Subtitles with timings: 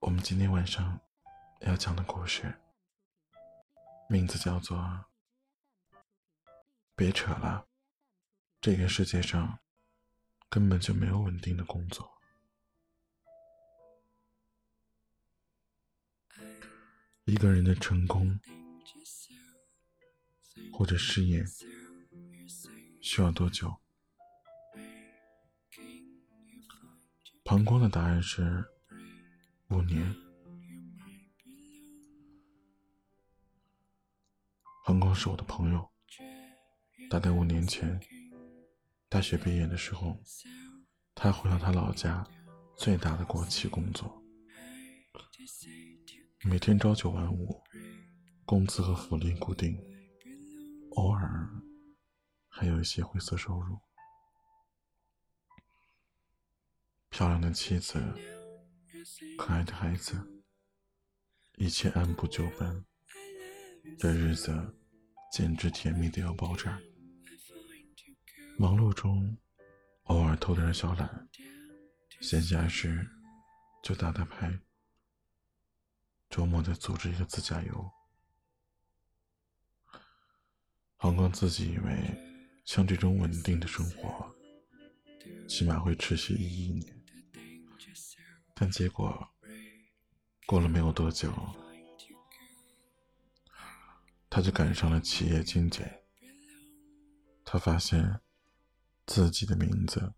[0.00, 0.98] 我们今天晚上
[1.60, 2.54] 要讲的故事，
[4.08, 4.78] 名字叫做
[6.96, 7.66] 《别扯了》。
[8.62, 9.58] 这个世界上
[10.48, 12.10] 根本就没有稳定的工作。
[17.24, 18.40] 一个人的成功
[20.72, 21.44] 或者事业
[23.02, 23.76] 需要多久？
[27.44, 28.69] 膀胱的答案是。
[29.70, 30.16] 五年，
[34.84, 35.88] 恒光是我的朋友。
[37.08, 38.00] 大概五年前，
[39.08, 40.20] 大学毕业的时候，
[41.14, 42.26] 他回到他老家
[42.76, 44.20] 最大的国企工作，
[46.42, 47.62] 每天朝九晚五，
[48.44, 49.80] 工资和福利固定，
[50.96, 51.48] 偶尔
[52.48, 53.78] 还有一些灰色收入。
[57.08, 58.02] 漂亮的妻子。
[59.38, 60.42] 可爱的孩子，
[61.56, 62.84] 一切按部就班，
[63.98, 64.74] 这日子
[65.32, 66.78] 简直甜蜜的要爆炸。
[68.58, 69.36] 忙碌中，
[70.04, 71.28] 偶尔偷点小懒，
[72.20, 73.08] 闲暇时
[73.82, 74.60] 就打打牌，
[76.28, 77.90] 周末再组织一个自驾游。
[80.96, 84.30] 黄光自己以为，像这种稳定的生活，
[85.48, 86.99] 起码会持续一一年。
[88.60, 89.26] 但结果
[90.46, 91.32] 过了没有多久，
[94.28, 96.02] 他就赶上了企业精简。
[97.42, 98.20] 他发现
[99.06, 100.12] 自己的名字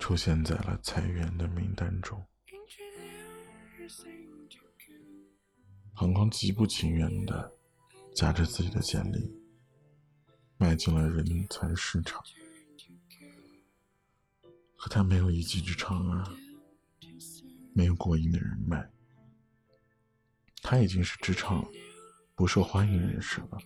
[0.00, 2.26] 出现在了裁员的名单中。
[5.92, 7.52] 航光极不情愿的
[8.16, 9.32] 夹着自己的简历，
[10.56, 12.20] 迈进了人才市场。
[14.76, 16.36] 可他没有一技之长啊。
[17.74, 18.88] 没有过硬的人脉，
[20.62, 21.66] 他已经是职场
[22.34, 23.58] 不受欢迎人士了。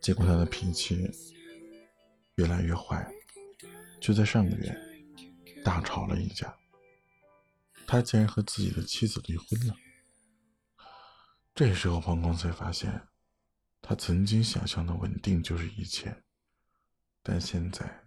[0.00, 1.10] 结果他的脾气
[2.34, 3.10] 越来越坏，
[4.02, 4.78] 就在上个月
[5.64, 6.54] 大吵了一架，
[7.86, 9.74] 他竟然和自己的妻子离婚了。
[11.54, 13.08] 这时候，黄光才发现，
[13.80, 16.22] 他曾经想象的稳定就是一切，
[17.22, 18.04] 但现在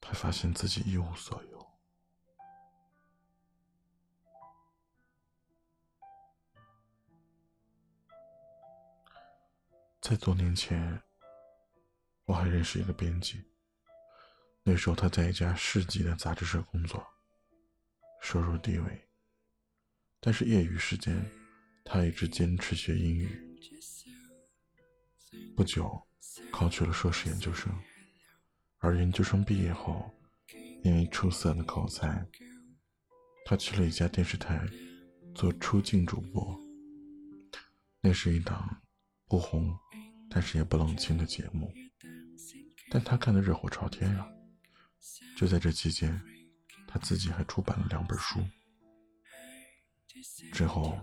[0.00, 1.57] 他发现自己一无所有。
[10.08, 11.02] 在多年前，
[12.24, 13.44] 我还认识一个编辑。
[14.62, 17.06] 那时候他在一家市级的杂志社工作，
[18.22, 19.08] 收入低微。
[20.18, 21.22] 但是业余时间，
[21.84, 23.60] 他一直坚持学英语。
[25.54, 26.02] 不久，
[26.50, 27.70] 考取了硕士研究生。
[28.78, 30.10] 而研究生毕业后，
[30.84, 32.26] 因为出色的口才，
[33.44, 34.58] 他去了一家电视台
[35.34, 36.58] 做出镜主播。
[38.00, 38.80] 那是一档。
[39.28, 39.78] 不红，
[40.30, 41.72] 但是也不冷清的节目，
[42.90, 44.26] 但他看得热火朝天啊！
[45.36, 46.18] 就在这期间，
[46.88, 48.40] 他自己还出版了两本书。
[50.52, 50.98] 之后，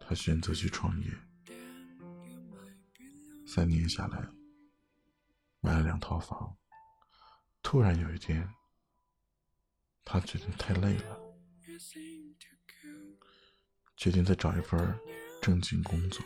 [0.00, 1.10] 他选择去创业，
[3.46, 4.24] 三年下来，
[5.60, 6.56] 买了两套房。
[7.60, 8.48] 突然有一天，
[10.04, 11.18] 他觉得太累了，
[13.96, 14.96] 决定再找一份
[15.42, 16.24] 正经工作。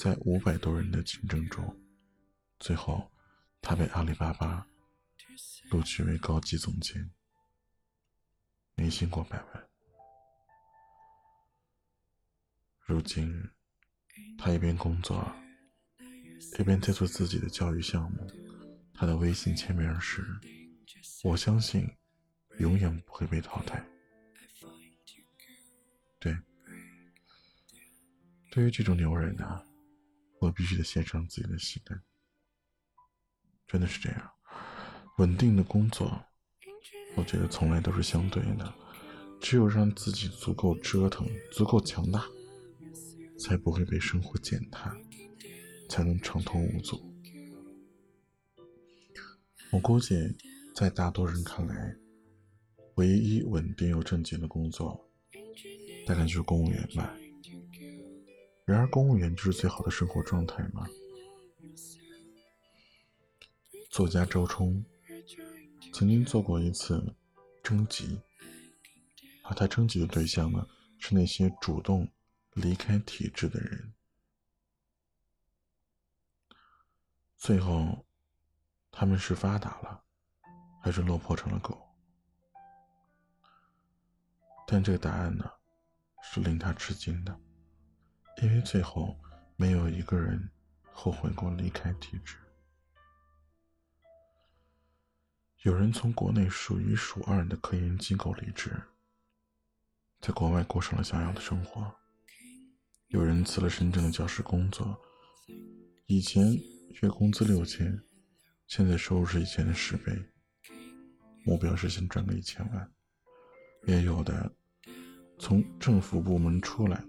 [0.00, 1.78] 在五百多人的竞争中，
[2.58, 3.12] 最后
[3.60, 4.66] 他被阿里巴巴
[5.70, 7.10] 录取为高级总监，
[8.76, 9.68] 年薪过百万。
[12.86, 13.30] 如今，
[14.38, 15.30] 他一边工作，
[16.58, 18.26] 一边在做自己的教育项目。
[18.94, 20.24] 他的微信签名是
[21.22, 21.86] ：“我相信，
[22.58, 23.86] 永远不会被淘汰。”
[26.18, 26.34] 对，
[28.50, 29.66] 对于这种牛人呢？
[30.40, 32.02] 我必须得献上自己的心肝，
[33.66, 34.30] 真的是这样。
[35.18, 36.24] 稳定的工作，
[37.14, 38.74] 我觉得从来都是相对的。
[39.38, 42.26] 只有让自己足够折腾、足够强大，
[43.38, 44.94] 才不会被生活践踏，
[45.88, 47.00] 才能畅通无阻。
[49.72, 50.36] 我估计，
[50.74, 51.94] 在大多人看来，
[52.96, 55.10] 唯一稳定又正经的工作，
[56.06, 57.14] 大概就是公务员吧。
[58.70, 60.86] 然而，公务员就是最好的生活状态吗？
[63.90, 64.84] 作家周冲
[65.92, 67.16] 曾经做过一次
[67.64, 68.20] 征集，
[69.42, 70.64] 而他征集的对象呢，
[71.00, 72.08] 是那些主动
[72.52, 73.92] 离开体制的人。
[77.36, 78.06] 最后，
[78.92, 80.04] 他们是发达了，
[80.80, 81.76] 还是落魄成了狗？
[84.64, 85.50] 但这个答案呢，
[86.22, 87.36] 是令他吃惊的，
[88.42, 89.16] 因为最后
[89.56, 90.50] 没有一个人
[90.92, 92.36] 后悔过离开体制。
[95.62, 98.72] 有人从国内数一数二的科研机构离职，
[100.20, 101.82] 在国外过上了想要的生活；
[103.08, 104.98] 有人辞了深圳的教师工作，
[106.06, 106.50] 以前
[107.02, 108.02] 月工资六千，
[108.68, 110.12] 现在收入是以前的十倍，
[111.44, 112.88] 目标是先赚个一千万；
[113.86, 114.50] 也有的
[115.38, 117.04] 从政府部门出来，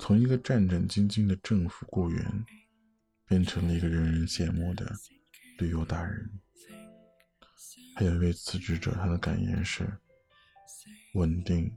[0.00, 2.46] 从一个战战兢兢的政府雇员，
[3.26, 4.90] 变成了一个人人羡慕的
[5.58, 6.40] 旅游达人。
[7.94, 9.86] 还有一位辞职者，他的感言是
[11.14, 11.70] ：“稳定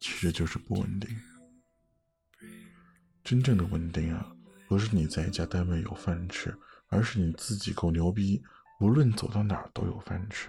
[0.00, 1.14] 其实就是不稳定。
[3.22, 4.34] 真正的稳定啊，
[4.66, 6.56] 不是你在一家单位有饭吃，
[6.88, 8.42] 而是你自己够牛逼，
[8.80, 10.48] 无论走到哪儿都有饭吃。”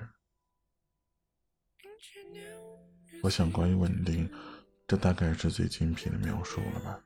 [3.22, 4.32] 我想，关于稳定，
[4.88, 7.04] 这大概是最精辟的描述了吧？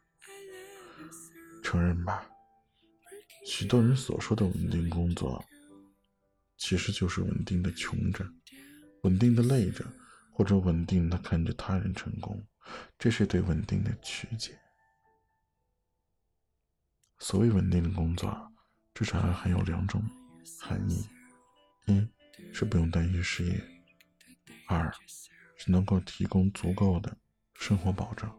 [1.63, 2.29] 承认吧，
[3.45, 5.43] 许多人所说的稳定工作。
[6.57, 8.23] 其实就是稳定的穷着，
[9.01, 9.83] 稳定的累着，
[10.31, 12.39] 或者稳定的看着他人成功，
[12.99, 14.55] 这是对稳定的曲解。
[17.17, 18.51] 所谓稳定的工作，
[18.93, 20.03] 至少还含有两种
[20.59, 21.03] 含义：
[21.87, 22.07] 一
[22.53, 23.55] 是不用担心失业；
[24.67, 24.93] 二
[25.57, 27.17] 是能够提供足够的
[27.61, 28.35] 生活保障。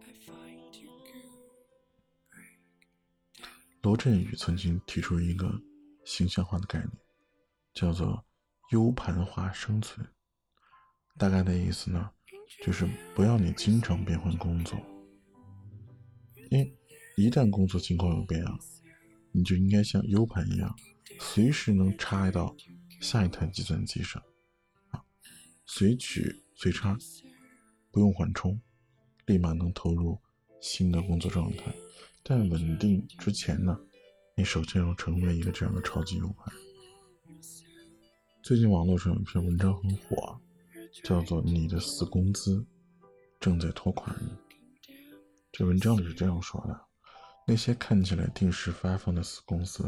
[3.83, 5.49] 罗振宇曾经提出一个
[6.05, 6.91] 形象化的概念。
[7.73, 8.23] 叫做
[8.73, 10.07] U 盘化生存，
[11.17, 12.11] 大概的意思呢，
[12.63, 14.79] 就是不要你经常变换工作，
[16.51, 16.77] 因
[17.17, 18.59] 一旦工作情况有变啊，
[19.31, 20.77] 你就应该像 U 盘一样，
[21.19, 22.55] 随时能插到
[23.01, 24.23] 下一台计算机上，
[24.91, 25.03] 啊，
[25.65, 26.99] 随取随插，
[27.91, 28.61] 不用缓冲，
[29.27, 30.19] 立马能投入
[30.61, 31.73] 新的工作状态。
[32.23, 33.79] 但稳定之前呢，
[34.37, 36.53] 你首先要成为一个这样的超级 U 盘。
[38.43, 40.41] 最近网络上有一篇文章很火，
[41.05, 42.65] 叫做《你的死工资
[43.39, 44.29] 正在拖垮你》。
[45.53, 46.81] 这文章里是这样说的：
[47.47, 49.85] 那些看起来定时发放的死工资，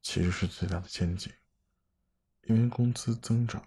[0.00, 1.32] 其实是最大的陷阱，
[2.48, 3.64] 因为工资增长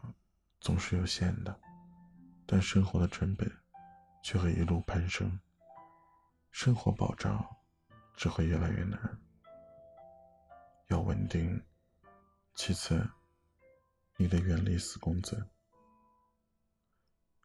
[0.59, 1.59] 总是有限的，
[2.45, 3.49] 但生活的成本
[4.25, 5.39] 却会一路攀升，
[6.49, 7.45] 生活保障
[8.15, 9.21] 只会越来越难。
[10.87, 11.63] 要稳定，
[12.55, 13.07] 其次。
[14.17, 15.47] 你得远离死工资，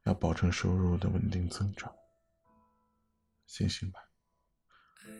[0.04, 1.94] 要保证收入的稳定增长。
[3.46, 4.00] 醒醒吧，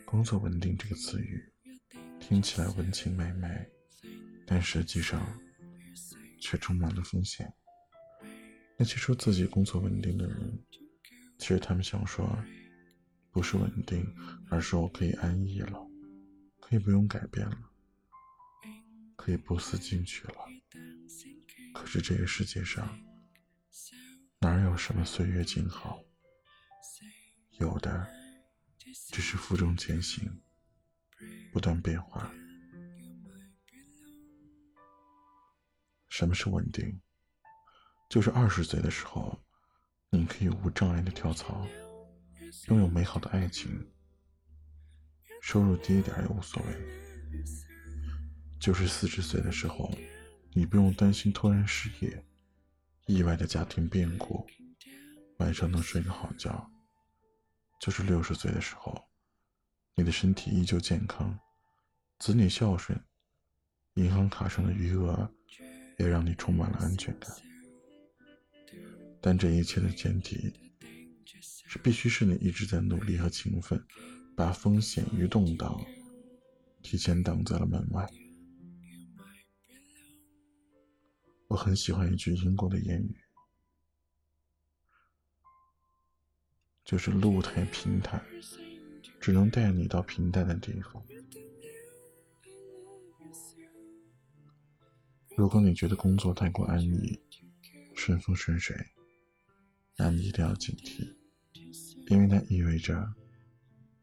[0.03, 1.53] 工作稳定这个词语
[2.19, 3.69] 听起来温情脉脉，
[4.47, 5.21] 但实际上
[6.39, 7.53] 却充满了风险。
[8.77, 10.65] 那些说自己工作稳定的人，
[11.41, 12.37] 其实他们想说，
[13.31, 14.05] 不是稳定，
[14.51, 15.89] 而是我可以安逸了，
[16.59, 17.57] 可以不用改变了，
[19.15, 20.35] 可以不思进取了。
[21.73, 22.87] 可是这个世界上，
[24.39, 25.99] 哪有什么岁月静好？
[27.53, 28.07] 有的
[29.11, 30.39] 只是负重前行，
[31.51, 32.31] 不断变化。
[36.07, 37.01] 什么是稳定？
[38.11, 39.43] 就是二十岁的时候，
[40.13, 41.65] 你可以无障碍的跳槽，
[42.67, 43.89] 拥有美好的爱情，
[45.41, 47.43] 收入低一点也无所谓。
[48.59, 49.91] 就是四十岁的时候。
[50.53, 52.25] 你不用担心突然失业、
[53.05, 54.45] 意外的家庭变故，
[55.37, 56.69] 晚上能睡个好觉。
[57.79, 59.01] 就是六十岁的时候，
[59.95, 61.39] 你的身体依旧健康，
[62.19, 63.01] 子女孝顺，
[63.93, 65.33] 银行卡上的余额
[65.97, 67.31] 也让你充满了安全感。
[69.21, 70.51] 但这一切的前提
[71.67, 73.81] 是，必须是你一直在努力和勤奋，
[74.35, 75.79] 把风险与动荡
[76.81, 78.09] 提前挡在了门外。
[81.47, 83.15] 我很喜欢一句英国的谚语，
[86.83, 88.25] 就是路太平坦，
[89.19, 91.05] 只能带你到平淡的地方。
[95.37, 97.19] 如果你觉得工作太过安逸、
[97.95, 98.75] 顺风顺水，
[99.97, 101.15] 那你一定要警惕，
[102.09, 103.13] 因为那意味着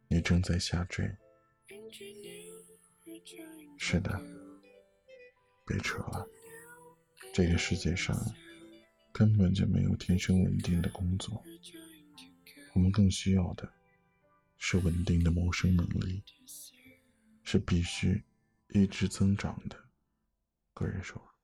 [0.09, 1.11] 你正在下坠。
[3.79, 4.21] 是的，
[5.67, 6.29] 别扯了。
[7.33, 8.17] 这个世界上
[9.13, 11.43] 根本就没有天生稳定的工作，
[12.75, 13.73] 我们更需要的
[14.57, 16.23] 是稳定的谋生能力，
[17.45, 18.23] 是必须
[18.69, 19.77] 一直增长的
[20.75, 21.38] 个人收入。